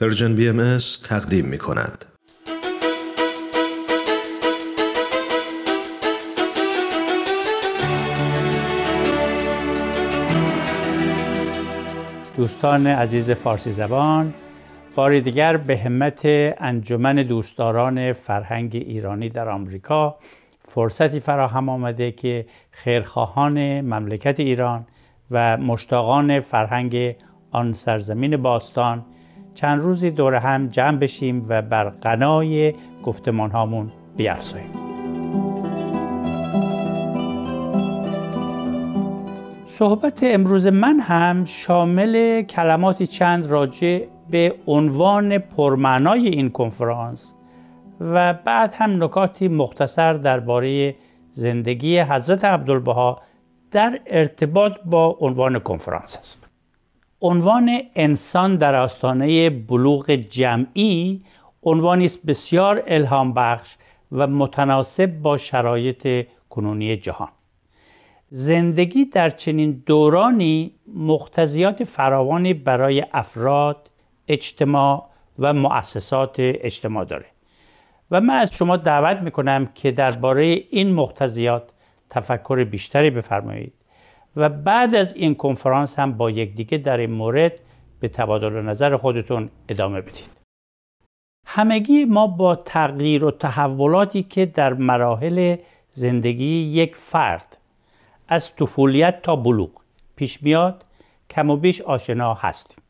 [0.00, 0.78] پرژن بی ام
[1.08, 2.04] تقدیم می کند.
[12.36, 14.34] دوستان عزیز فارسی زبان
[14.94, 20.16] بار دیگر به همت انجمن دوستداران فرهنگ ایرانی در آمریکا
[20.64, 24.86] فرصتی فراهم آمده که خیرخواهان مملکت ایران
[25.30, 27.16] و مشتاقان فرهنگ
[27.50, 29.04] آن سرزمین باستان
[29.60, 34.70] چند روزی دور هم جمع بشیم و بر غنای گفتمان هامون بیافزاییم
[39.66, 47.34] صحبت امروز من هم شامل کلماتی چند راجع به عنوان پرمعنای این کنفرانس
[48.00, 50.94] و بعد هم نکاتی مختصر درباره
[51.32, 53.22] زندگی حضرت عبدالبها
[53.70, 56.47] در ارتباط با عنوان کنفرانس است.
[57.20, 61.22] عنوان انسان در آستانه بلوغ جمعی
[61.62, 63.76] عنوانی است بسیار الهام بخش
[64.12, 67.28] و متناسب با شرایط کنونی جهان.
[68.30, 73.90] زندگی در چنین دورانی مقتضیات فراوانی برای افراد
[74.28, 77.26] اجتماع و مؤسسات اجتماع داره.
[78.10, 81.70] و من از شما دعوت می‌کنم که درباره این مقتضیات
[82.10, 83.72] تفکر بیشتری بفرمایید.
[84.38, 87.60] و بعد از این کنفرانس هم با یکدیگه در این مورد
[88.00, 90.30] به تبادل نظر خودتون ادامه بدید.
[91.46, 95.56] همگی ما با تغییر و تحولاتی که در مراحل
[95.90, 97.58] زندگی یک فرد
[98.28, 99.70] از طفولیت تا بلوغ
[100.16, 100.84] پیش میاد
[101.30, 102.82] کم و بیش آشنا هستیم.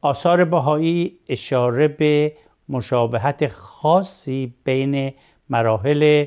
[0.00, 2.32] آثار بهایی اشاره به
[2.68, 5.12] مشابهت خاصی بین
[5.48, 6.24] مراحل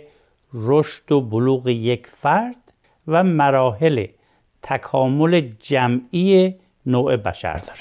[0.53, 2.73] رشد و بلوغ یک فرد
[3.07, 4.07] و مراحل
[4.63, 7.79] تکامل جمعی نوع بشر داره.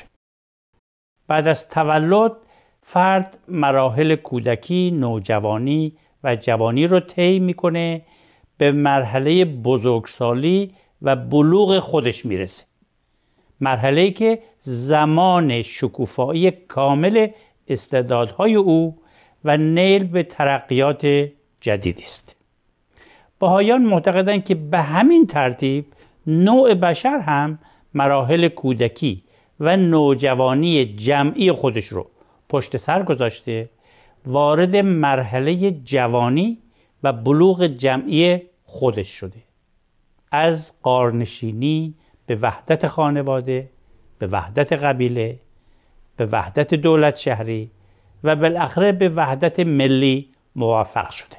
[1.28, 2.32] بعد از تولد
[2.80, 8.02] فرد مراحل کودکی، نوجوانی و جوانی رو طی می‌کنه
[8.58, 12.64] به مرحله بزرگسالی و بلوغ خودش می‌رسه.
[13.60, 17.28] مرحله که زمان شکوفایی کامل
[17.68, 18.98] استعدادهای او
[19.44, 21.06] و نیل به ترقیات
[21.60, 22.36] جدیدی است.
[23.40, 25.86] بهایان معتقدند که به همین ترتیب
[26.26, 27.58] نوع بشر هم
[27.94, 29.24] مراحل کودکی
[29.60, 32.06] و نوجوانی جمعی خودش رو
[32.48, 33.70] پشت سر گذاشته
[34.26, 36.58] وارد مرحله جوانی
[37.02, 39.42] و بلوغ جمعی خودش شده.
[40.32, 41.94] از قارنشینی
[42.26, 43.70] به وحدت خانواده
[44.18, 45.40] به وحدت قبیله
[46.16, 47.70] به وحدت دولت شهری
[48.24, 51.36] و بالاخره به وحدت ملی موفق شده.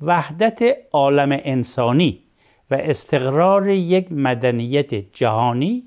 [0.00, 2.25] وحدت عالم انسانی
[2.70, 5.84] و استقرار یک مدنیت جهانی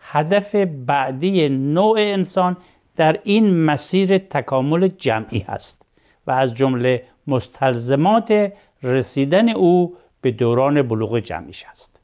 [0.00, 2.56] هدف بعدی نوع انسان
[2.96, 5.82] در این مسیر تکامل جمعی است
[6.26, 12.00] و از جمله مستلزمات رسیدن او به دوران بلوغ جمعیش است.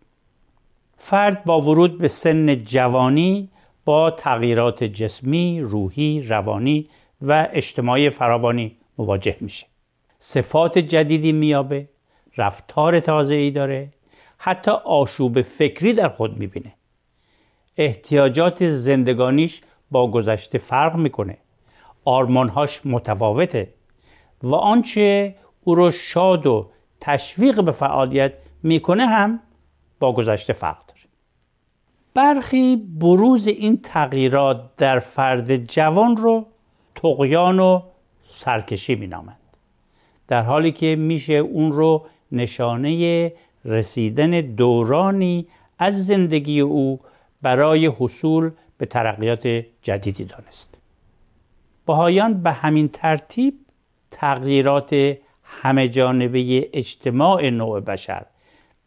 [0.96, 3.50] فرد با ورود به سن جوانی
[3.84, 6.88] با تغییرات جسمی، روحی، روانی
[7.22, 9.66] و اجتماعی فراوانی مواجه میشه.
[10.18, 11.88] صفات جدیدی میابه
[12.36, 13.88] رفتار تازه ای داره
[14.38, 16.72] حتی آشوب فکری در خود می‌بینه.
[17.76, 21.38] احتیاجات زندگانیش با گذشته فرق می‌کنه.
[22.04, 23.74] آرمانهاش متفاوته
[24.42, 25.34] و آنچه
[25.64, 29.40] او رو شاد و تشویق به فعالیت می‌کنه هم
[30.00, 31.00] با گذشته فرق داره.
[32.14, 36.46] برخی بروز این تغییرات در فرد جوان رو
[36.94, 37.82] تقیان و
[38.24, 39.36] سرکشی مینامند.
[40.28, 43.32] در حالی که میشه اون رو نشانه
[43.64, 45.46] رسیدن دورانی
[45.78, 47.00] از زندگی او
[47.42, 50.78] برای حصول به ترقیات جدیدی دانست.
[51.86, 53.54] بهایان به همین ترتیب
[54.10, 58.26] تغییرات همه جانبه اجتماع نوع بشر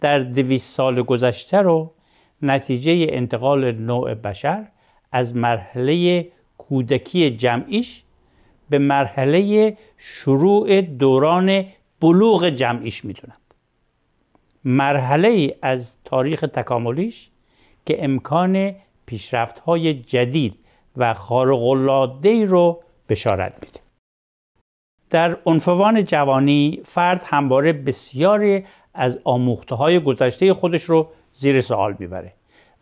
[0.02, 1.92] در دویست سال گذشته رو
[2.42, 4.68] نتیجه انتقال نوع بشر
[5.12, 8.04] از مرحله کودکی جمعیش
[8.70, 11.66] به مرحله شروع دوران
[12.02, 13.47] بلوغ جمعیش می‌دونند
[14.68, 17.30] مرحله از تاریخ تکاملیش
[17.86, 18.76] که امکان
[19.06, 20.58] پیشرفت های جدید
[20.98, 23.80] و خارق العاده رو بشارت میده.
[25.10, 32.34] در عنفوان جوانی فرد همواره بسیاری از آموخته های گذشته خودش رو زیر سوال می‌بره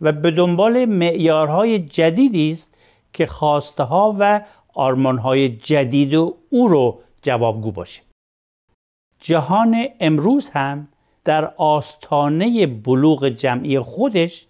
[0.02, 2.78] و به دنبال معیارهای جدیدی است
[3.14, 4.42] که خواسته ها و
[4.74, 6.16] آرمان های جدید
[6.50, 8.02] او رو جوابگو باشه.
[9.20, 10.88] جهان امروز هم
[11.26, 14.46] در آستانه بلوغ جمعی خودش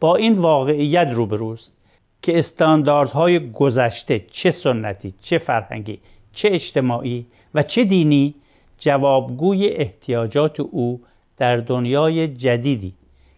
[0.00, 1.76] با این واقعیت روبروست
[2.22, 6.00] که استانداردهای گذشته چه سنتی چه فرهنگی
[6.32, 8.34] چه اجتماعی و چه دینی
[8.78, 11.00] جوابگوی احتیاجات او
[11.36, 12.94] در دنیای جدیدی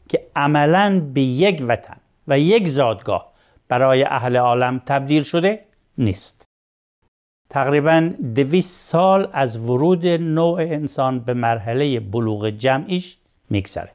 [0.08, 1.96] که عملا به یک وطن
[2.28, 3.32] و یک زادگاه
[3.69, 5.64] برای اهل عالم تبدیل شده
[5.98, 6.51] نیست.
[7.52, 13.16] تقریبا دویست سال از ورود نوع انسان به مرحله بلوغ جمعیش
[13.50, 13.90] میگذره.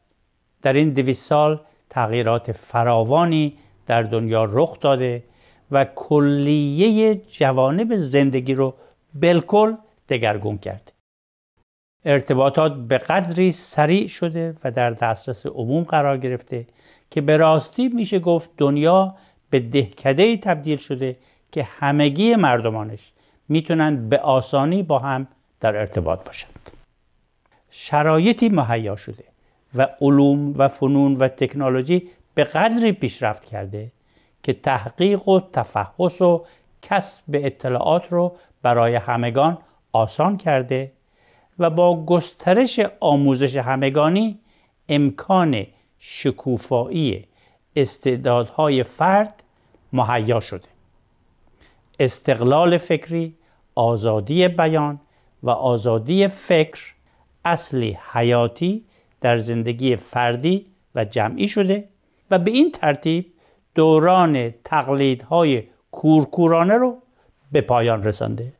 [0.61, 1.59] در این دویست سال
[1.89, 3.53] تغییرات فراوانی
[3.85, 5.23] در دنیا رخ داده
[5.71, 8.73] و کلیه جوانب زندگی رو
[9.13, 9.75] بالکل
[10.09, 10.91] دگرگون کرده.
[12.05, 16.67] ارتباطات به قدری سریع شده و در دسترس عموم قرار گرفته
[17.11, 19.15] که به راستی میشه گفت دنیا
[19.49, 21.17] به دهکده تبدیل شده
[21.51, 23.13] که همگی مردمانش
[23.49, 25.27] می‌تونند به آسانی با هم
[25.59, 26.71] در ارتباط باشند.
[27.69, 29.23] شرایطی مهیا شده
[29.75, 33.91] و علوم و فنون و تکنولوژی به قدری پیشرفت کرده
[34.43, 36.45] که تحقیق و تفحص و
[36.81, 39.57] کسب اطلاعات رو برای همگان
[39.91, 40.91] آسان کرده
[41.59, 44.39] و با گسترش آموزش همگانی
[44.89, 45.65] امکان
[45.99, 47.27] شکوفایی
[47.75, 49.43] استعدادهای فرد
[49.93, 50.67] مهیا شده.
[51.99, 53.35] استقلال فکری
[53.77, 54.99] آزادی بیان
[55.43, 56.93] و آزادی فکر
[57.45, 58.85] اصلی حیاتی
[59.21, 60.65] در زندگی فردی
[60.95, 61.89] و جمعی شده
[62.31, 63.33] و به این ترتیب
[63.75, 66.97] دوران تقلیدهای کورکورانه رو
[67.51, 68.53] به پایان رسانده.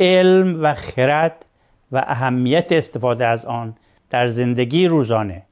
[0.00, 1.46] علم و خرد
[1.92, 3.74] و اهمیت استفاده از آن
[4.10, 5.42] در زندگی روزانه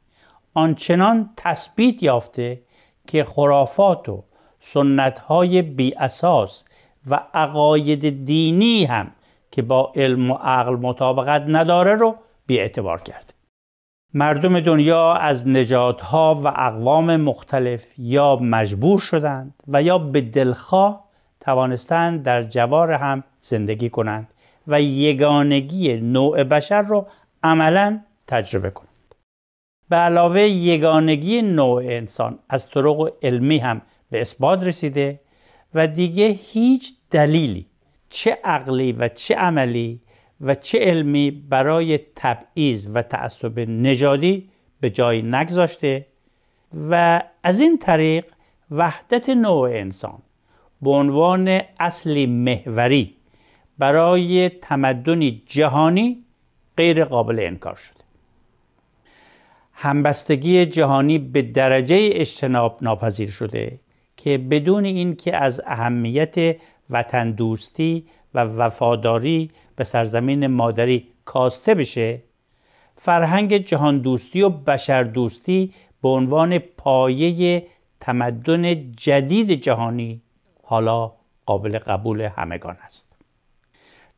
[0.54, 2.60] آنچنان تثبیت یافته
[3.06, 4.24] که خرافات و
[4.60, 6.64] سنت های بی اساس
[7.06, 9.10] و عقاید دینی هم
[9.50, 12.16] که با علم و عقل مطابقت نداره رو
[12.46, 13.34] بی اعتبار کرد.
[14.14, 21.04] مردم دنیا از نژادها و اقوام مختلف یا مجبور شدند و یا به دلخواه
[21.40, 24.28] توانستند در جوار هم زندگی کنند
[24.66, 27.06] و یگانگی نوع بشر رو
[27.42, 29.14] عملا تجربه کنند.
[29.88, 35.20] به علاوه یگانگی نوع انسان از طرق علمی هم به اثبات رسیده
[35.74, 37.66] و دیگه هیچ دلیلی
[38.08, 40.00] چه عقلی و چه عملی
[40.40, 44.48] و چه علمی برای تبعیض و تعصب نژادی
[44.80, 46.06] به جای نگذاشته
[46.90, 48.24] و از این طریق
[48.70, 50.22] وحدت نوع انسان
[50.82, 53.14] به عنوان اصلی محوری
[53.78, 56.24] برای تمدنی جهانی
[56.76, 58.04] غیر قابل انکار شده.
[59.72, 63.78] همبستگی جهانی به درجه اجتناب ناپذیر شده.
[64.24, 66.56] که بدون اینکه از اهمیت
[66.90, 72.22] وطن دوستی و وفاداری به سرزمین مادری کاسته بشه
[72.96, 75.72] فرهنگ جهان دوستی و بشر دوستی
[76.02, 77.62] به عنوان پایه
[78.00, 80.20] تمدن جدید جهانی
[80.62, 81.12] حالا
[81.46, 83.16] قابل قبول همگان است.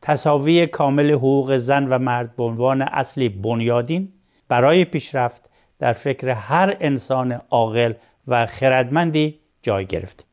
[0.02, 4.12] تصاوی کامل حقوق زن و مرد به عنوان اصلی بنیادین
[4.48, 7.92] برای پیشرفت در فکر هر انسان عاقل
[8.28, 10.24] و خردمندی جای گرفته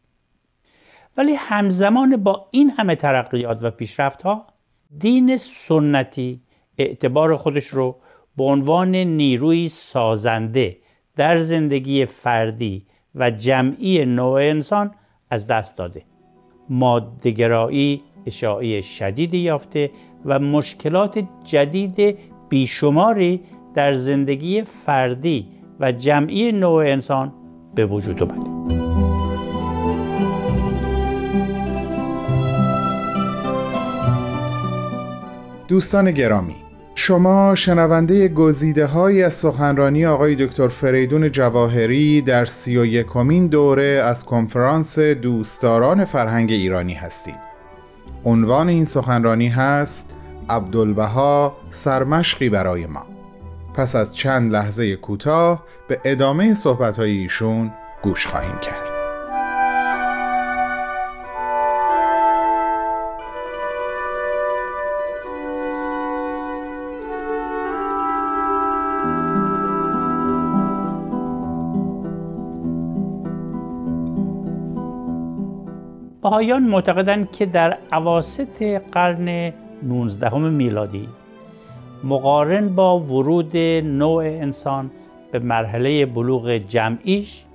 [1.17, 4.47] ولی همزمان با این همه ترقیات و پیشرفت ها
[4.99, 6.41] دین سنتی
[6.77, 7.95] اعتبار خودش رو
[8.37, 10.77] به عنوان نیروی سازنده
[11.15, 12.85] در زندگی فردی
[13.15, 14.91] و جمعی نوع انسان
[15.29, 16.03] از دست داده.
[16.69, 19.91] مادهگرایی اشاعی شدیدی یافته
[20.25, 22.17] و مشکلات جدید
[22.49, 23.41] بیشماری
[23.73, 25.47] در زندگی فردی
[25.79, 27.33] و جمعی نوع انسان
[27.75, 28.92] به وجود آمده
[35.73, 36.55] دوستان گرامی
[36.95, 44.01] شما شنونده گزیده های از سخنرانی آقای دکتر فریدون جواهری در سی و یکمین دوره
[44.05, 47.39] از کنفرانس دوستداران فرهنگ ایرانی هستید
[48.25, 50.13] عنوان این سخنرانی هست
[50.49, 53.05] عبدالبها سرمشقی برای ما.
[53.73, 57.71] پس از چند لحظه کوتاه به ادامه صحبت ایشون
[58.03, 58.92] گوش خواهیم کرد.
[76.23, 79.53] بهایان معتقدند که در عواست قرن
[79.83, 81.09] 19 میلادی
[82.03, 84.91] مقارن با ورود نوع انسان
[85.31, 87.45] به مرحله بلوغ جمعیش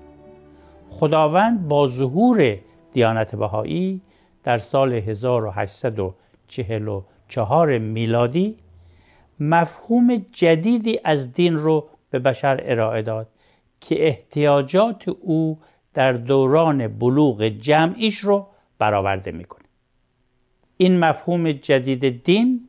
[0.90, 2.56] خداوند با ظهور
[2.92, 4.00] دیانت بهایی
[4.44, 8.56] در سال 1844 میلادی
[9.40, 13.28] مفهوم جدیدی از دین رو به بشر ارائه داد
[13.80, 15.58] که احتیاجات او
[15.94, 18.46] در دوران بلوغ جمعیش رو
[18.78, 19.64] برآورده می‌کنه.
[20.76, 22.68] این مفهوم جدید دین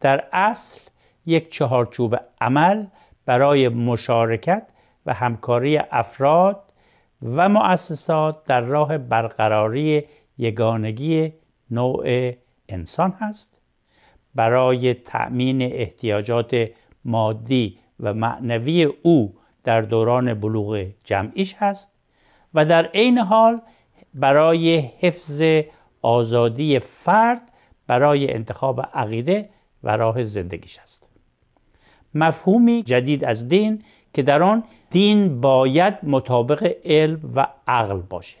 [0.00, 0.80] در اصل
[1.26, 2.86] یک چهارچوب عمل
[3.26, 4.66] برای مشارکت
[5.06, 6.72] و همکاری افراد
[7.22, 10.04] و مؤسسات در راه برقراری
[10.38, 11.32] یگانگی
[11.70, 12.32] نوع
[12.68, 13.58] انسان هست.
[14.34, 16.68] برای تأمین احتیاجات
[17.04, 21.90] مادی و معنوی او در دوران بلوغ جمعیش هست
[22.54, 23.60] و در عین حال
[24.14, 25.42] برای حفظ
[26.02, 27.52] آزادی فرد
[27.86, 29.48] برای انتخاب عقیده
[29.82, 31.10] و راه زندگیش است.
[32.14, 33.82] مفهومی جدید از دین
[34.14, 38.38] که در آن دین باید مطابق علم و عقل باشه.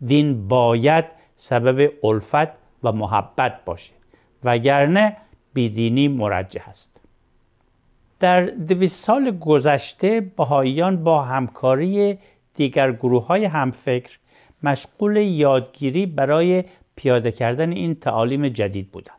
[0.00, 1.04] دین باید
[1.36, 2.48] سبب الفت
[2.82, 3.92] و محبت باشه
[4.44, 5.16] وگرنه
[5.52, 7.00] بیدینی مرجح است.
[8.20, 12.18] در دویست سال گذشته بهاییان با همکاری
[12.54, 14.18] دیگر گروه های همفکر
[14.62, 16.64] مشغول یادگیری برای
[16.96, 19.16] پیاده کردن این تعالیم جدید بودند.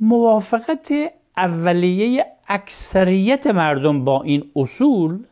[0.00, 0.92] موافقت
[1.36, 5.24] اولیه اکثریت مردم با این اصول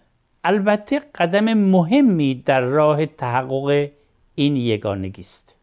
[0.45, 3.91] البته قدم مهمی در راه تحقق
[4.35, 5.57] این یگانگی است.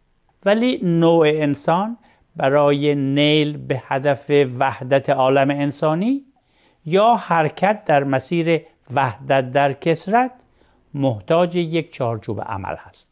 [0.45, 1.97] ولی نوع انسان
[2.35, 6.25] برای نیل به هدف وحدت عالم انسانی
[6.85, 8.61] یا حرکت در مسیر
[8.93, 10.31] وحدت در کسرت
[10.93, 13.06] محتاج یک چارچوب عمل هست.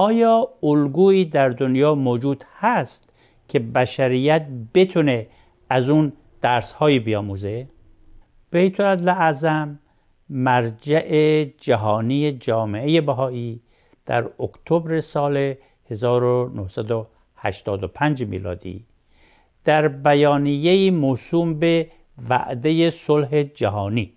[0.00, 3.12] آیا الگویی در دنیا موجود هست
[3.48, 5.26] که بشریت بتونه
[5.70, 7.68] از اون درس هایی بیاموزه؟
[8.50, 9.78] بیت اعظم
[10.30, 13.60] مرجع جهانی جامعه بهایی
[14.06, 15.54] در اکتبر سال
[15.90, 18.84] 1985 میلادی
[19.64, 21.90] در بیانیه موسوم به
[22.28, 24.12] وعده صلح جهانی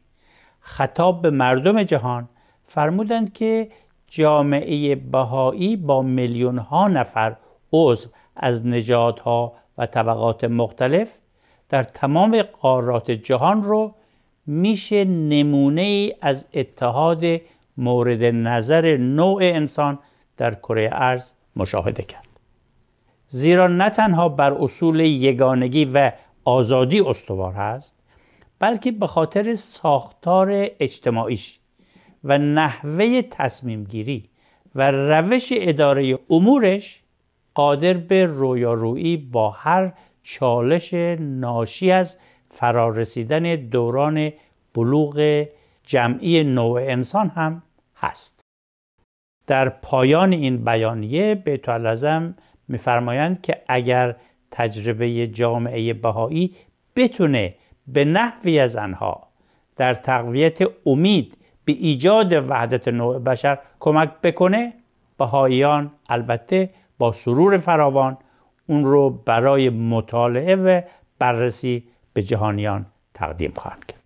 [0.60, 2.30] خطاب به مردم جهان
[2.66, 3.70] فرمودند که
[4.16, 7.36] جامعه بهایی با میلیون ها نفر
[7.74, 11.20] عضو از نژادها و طبقات مختلف
[11.70, 13.94] در تمام قارات جهان رو
[14.46, 17.24] میشه نمونه ای از اتحاد
[17.78, 20.00] مورد نظر نوع انسان
[20.38, 22.40] در کره ارز مشاهده کرد.
[23.28, 26.12] زیرا نه تنها بر اصول یگانگی و
[26.46, 27.96] آزادی استوار هست
[28.60, 31.60] بلکه به خاطر ساختار اجتماعیش
[32.24, 34.30] و نحوه تصمیم گیری
[34.76, 37.04] و روش اداره امورش
[37.54, 42.18] قادر به رویارویی با هر چالش ناشی از
[42.50, 44.32] فرارسیدن دوران
[44.74, 45.46] بلوغ
[45.84, 47.64] جمعی نوع انسان هم
[47.96, 48.40] هست.
[49.48, 52.36] در پایان این بیانیه بیت العظم
[52.68, 54.16] میفرمایند که اگر
[54.52, 56.56] تجربه جامعه بهایی
[56.96, 57.56] بتونه
[57.88, 59.28] به نحوی از آنها
[59.76, 64.74] در تقویت امید به ایجاد وحدت نوع بشر کمک بکنه
[65.18, 68.18] بهاییان البته با سرور فراوان
[68.68, 70.82] اون رو برای مطالعه و
[71.20, 74.04] بررسی به جهانیان تقدیم خواهند کرد.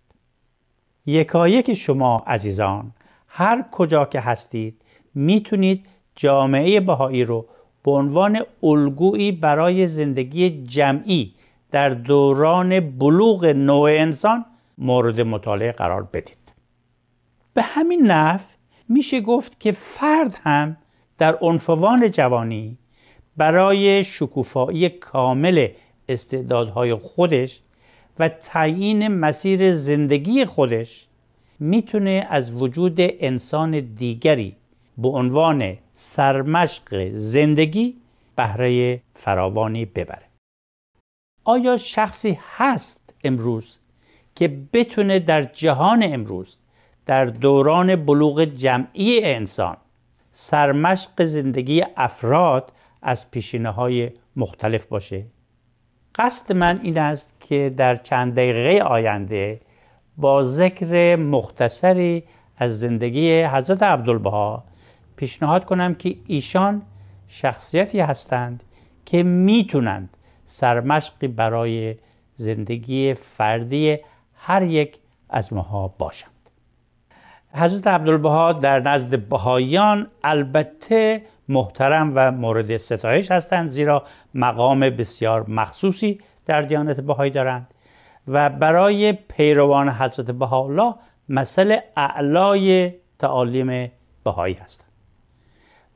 [1.06, 2.92] یکایک شما عزیزان
[3.28, 4.82] هر کجا که هستید
[5.14, 7.46] می‌تونید جامعه بهایی رو
[7.84, 11.34] به عنوان الگویی برای زندگی جمعی
[11.70, 14.44] در دوران بلوغ نوع انسان
[14.78, 16.37] مورد مطالعه قرار بدید.
[17.58, 18.40] به همین نحو
[18.88, 20.76] میشه گفت که فرد هم
[21.18, 22.78] در عنفوان جوانی
[23.36, 25.68] برای شکوفایی کامل
[26.08, 27.60] استعدادهای خودش
[28.18, 31.06] و تعیین مسیر زندگی خودش
[31.58, 34.56] می‌تونه از وجود انسان دیگری
[34.98, 37.96] به عنوان سرمشق زندگی
[38.36, 40.26] بهره فراوانی ببره.
[41.44, 43.78] آیا شخصی هست امروز
[44.34, 46.58] که بتونه در جهان امروز
[47.08, 49.76] در دوران بلوغ جمعی انسان
[50.30, 52.72] سرمشق زندگی افراد
[53.02, 55.24] از پیشینه های مختلف باشه.
[56.14, 59.60] قصد من این است که در چند دقیقه آینده
[60.16, 62.24] با ذکر مختصری
[62.56, 64.64] از زندگی حضرت عبدالبها
[65.16, 66.82] پیشنهاد کنم که ایشان
[67.26, 68.62] شخصیتی هستند
[69.06, 71.96] که می‌تونند سرمشقی برای
[72.34, 73.96] زندگی فردی
[74.34, 74.98] هر یک
[75.28, 76.37] از ماها باشند.
[77.54, 86.20] حضرت عبدالبها در نزد بهاییان البته محترم و مورد ستایش هستند زیرا مقام بسیار مخصوصی
[86.46, 87.74] در دیانت بهایی دارند.
[88.28, 90.94] و برای پیروان حضرت بهاءالله
[91.28, 93.92] مثل اعلای تعالیم
[94.24, 94.88] بهایی هستند.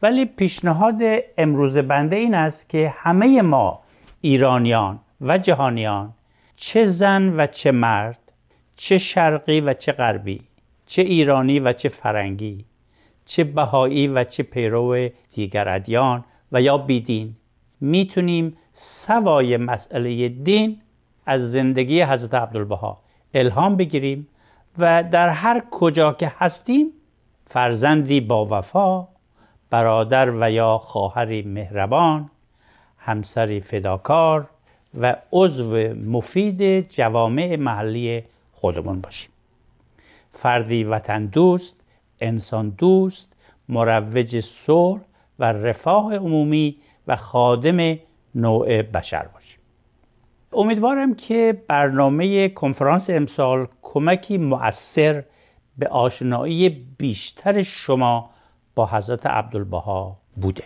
[0.03, 1.03] ولی پیشنهاد
[1.39, 3.81] امروز بنده این است که همه ما
[4.21, 6.15] ایرانیان و جهانیان
[6.57, 8.33] چه زن و چه مرد
[8.77, 10.41] چه شرقی و چه غربی
[10.93, 12.65] چه ایرانی و چه فرنگی
[13.25, 17.37] چه بهایی و چه پیرو دیگر ادیان و یا بیدین.
[17.81, 20.81] می‌تونیم سوای مسئله دین
[21.27, 22.99] از زندگی حضرت عبدالبها
[23.35, 24.29] الهام بگیریم
[24.79, 26.93] و در هر کجا که هستیم
[27.47, 29.09] فرزندی با وفا
[29.71, 32.31] برادر و یا خواهری مهربان
[32.99, 34.47] همسری فداکار
[35.01, 38.23] و عضو مفید جوامع محلی
[38.53, 39.32] خودمون باشیم.
[40.33, 41.85] فردی وطن دوست
[42.21, 43.33] انسان دوست
[43.69, 45.01] مروج صلح
[45.39, 47.99] و رفاه عمومی و خادم
[48.35, 49.59] نوع بشر باشیم.
[50.53, 55.25] امیدوارم که برنامه کنفرانس امسال کمکی مؤثر
[55.79, 58.31] به آشنایی بیشتر شما
[58.75, 60.65] با حضرت عبدالبها بوده.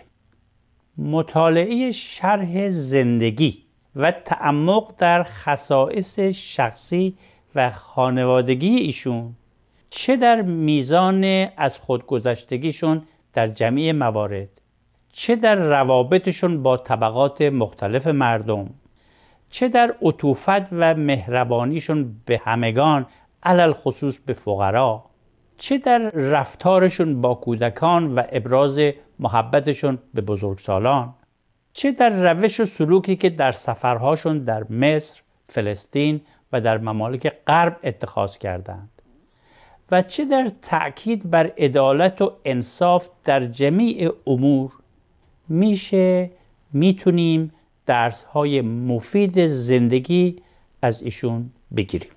[0.97, 3.63] مطالعه شرح زندگی
[3.95, 7.17] و تعمق در خصائص شخصی
[7.55, 9.35] و خانوادگی ایشون
[9.89, 11.23] چه در میزان
[11.57, 13.01] از خودگذشتگیشون
[13.33, 14.49] در جمعی موارد؟
[15.11, 18.69] چه در روابطشون با طبقات مختلف مردم؟
[19.49, 23.05] چه در عطوفت و مهربانیشون به همگان
[23.43, 25.03] علل خصوص به فقرا؟
[25.57, 28.79] چه در رفتارشون با کودکان و ابراز
[29.19, 31.13] محبتشون به بزرگسالان؟
[31.73, 36.21] چه در روش و سلوکی که در سفرهاشون در مصر، فلسطین
[36.53, 38.96] و در ممالک غرب اتخاذ کردند؟
[39.91, 44.71] و چه در تأکید بر عدالت و انصاف در جمیع امور.
[45.49, 46.31] میشه
[46.73, 47.53] می‌تونیم
[47.85, 50.35] درس های مفید زندگی
[50.81, 52.11] از ایشون بگیریم.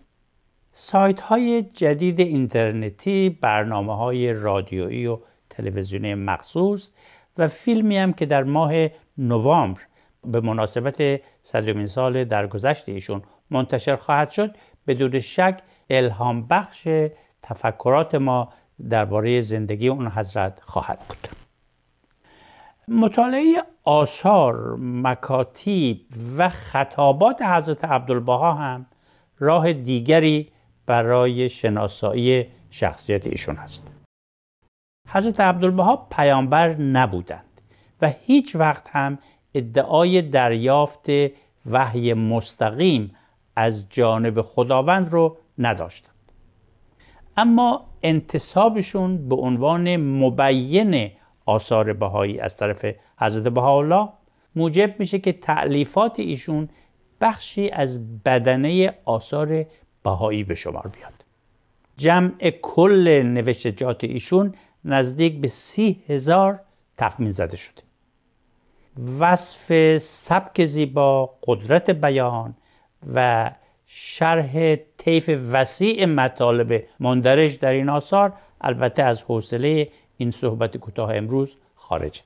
[0.73, 5.19] سایت های جدید اینترنتی برنامه های رادیویی و
[5.51, 6.91] تلویزیونی مخصوص
[7.39, 8.73] و فیلمی هم که در ماه
[9.19, 9.81] نوامبر
[10.25, 15.61] به مناسبت صدرمین سال درگذشت ایشون منتشر خواهد شد بدون شک
[15.91, 16.89] الهام بخش
[17.43, 18.53] تفکرات ما
[18.91, 21.29] درباره زندگی اون حضرت خواهد بود.
[22.89, 26.07] مطالعه آثار مکاتیب
[26.37, 28.87] و خطابات حضرت عبدالبها هم
[29.39, 30.53] راه دیگری
[30.87, 33.93] برای شناسایی شخصیت ایشون هست
[35.09, 37.61] حضرت عبدالبها پیامبر نبودند
[38.03, 39.19] و هیچ وقت هم
[39.55, 41.07] ادعای دریافت
[41.67, 43.17] وحی مستقیم
[43.57, 46.10] از جانب خداوند رو نداشتند.
[47.41, 51.11] اما انتصابشون به عنوان مبین
[51.47, 52.85] آثار بهایی از طرف
[53.19, 54.09] حضرت بهاءالله
[54.57, 56.69] موجب میشه که تعلیفات ایشون
[57.21, 59.67] بخشی از بدنه آثار
[60.03, 61.25] بهایی به شمار بیاد.
[61.97, 66.61] جمع کل نوشتجات ایشون نزدیک به سی هزار
[66.97, 67.83] تخمین زده شده.
[69.19, 72.55] وصف سبک زیبا قدرت بیان
[73.15, 73.51] و
[73.93, 81.57] شرح طیف وسیع مطالب مندرج در این آثار البته از حوصله این صحبت کوتاه امروز
[81.75, 82.23] خارجه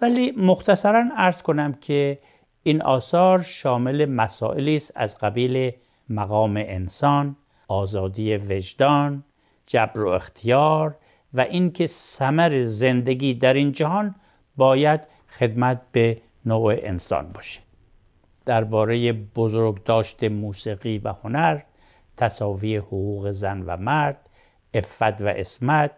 [0.00, 2.18] ولی مختصرا ارز کنم که
[2.62, 5.72] این آثار شامل مسائلی است از قبیل
[6.08, 7.36] مقام انسان
[7.68, 9.24] آزادی وجدان
[9.66, 10.96] جبر و اختیار
[11.34, 14.14] و اینکه ثمر زندگی در این جهان
[14.56, 15.00] باید
[15.38, 17.63] خدمت به نوع انسان باشه.
[18.46, 21.60] درباره بزرگ داشت موسیقی و هنر
[22.16, 24.30] تصاوی حقوق زن و مرد
[24.74, 25.90] افت و اسمت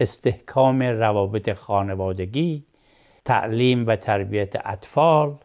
[0.00, 2.64] استحکام روابط خانوادگی
[3.24, 5.36] تعلیم و تربیت اطفال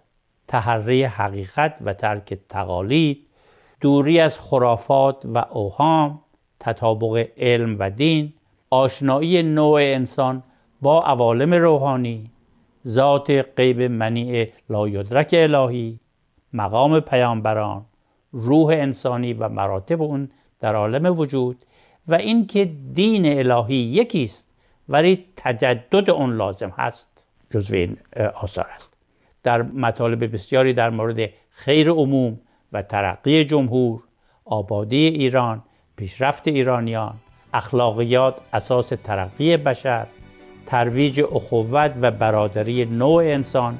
[0.48, 3.28] تحری حقیقت و ترک تقالید
[3.82, 6.22] دوری از خرافات و اوهام
[6.60, 8.34] تطابق علم و دین
[8.70, 10.44] آشنایی نوع انسان
[10.82, 12.32] با عوالم روحانی
[12.88, 16.00] ذات غیب منیع لایدرک الهی
[16.54, 17.86] مقام پیامبران
[18.32, 21.66] روح انسانی و مراتب اون در عالم وجود
[22.08, 24.48] و اینکه دین الهی یکی است
[24.90, 27.08] ولی تجدد اون لازم هست.
[27.50, 27.98] جزو این
[28.34, 28.98] آثار است.
[29.44, 32.40] در مطالب بسیاری در مورد خیر عموم
[32.74, 34.04] و ترقی جمهور
[34.46, 35.64] آبادی ایران
[35.96, 37.14] پیشرفت ایرانیان
[37.54, 40.08] اخلاقیات اساس ترقی بشر
[40.66, 43.78] ترویج اخوت و برادری نوع انسان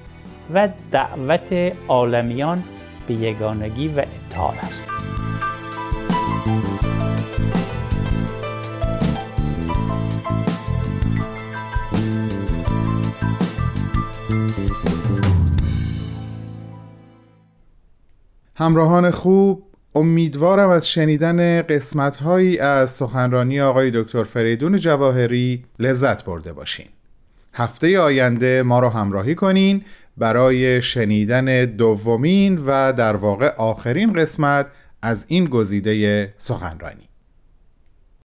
[0.54, 1.54] و دعوت
[1.88, 2.64] عالمیان
[3.08, 4.86] به یگانگی و اتحاد است.
[18.56, 19.64] همراهان خوب
[19.96, 26.86] امیدوارم از شنیدن قسمت هایی از سخنرانی آقای دکتر فریدون جواهری لذت برده باشین.
[27.54, 29.84] هفته آینده ما را همراهی کنین
[30.18, 34.68] برای شنیدن دومین و در واقع آخرین قسمت
[35.02, 37.11] از این گزیده سخنرانی.